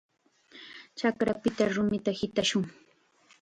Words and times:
Chakrapita 1.01 1.63
rumita 1.75 2.11
hitashun. 2.19 2.63